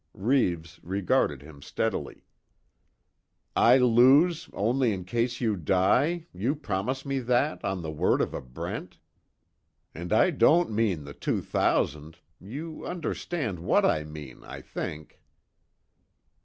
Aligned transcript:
Reeves 0.15 0.79
regarded 0.81 1.43
him 1.43 1.61
steadily: 1.61 2.25
"I 3.55 3.77
lose, 3.77 4.49
only 4.51 4.93
in 4.93 5.05
case 5.05 5.39
you 5.39 5.55
die 5.55 6.25
you 6.33 6.55
promise 6.55 7.05
me 7.05 7.19
that 7.19 7.63
on 7.63 7.83
the 7.83 7.91
word 7.91 8.19
of 8.19 8.33
a 8.33 8.41
Brent? 8.41 8.97
And 9.93 10.11
I 10.11 10.31
don't 10.31 10.71
mean 10.71 11.03
the 11.03 11.13
two 11.13 11.39
thousand 11.43 12.17
you 12.39 12.83
understand 12.83 13.59
what 13.59 13.85
I 13.85 14.03
mean, 14.03 14.43
I 14.43 14.59
think." 14.61 15.21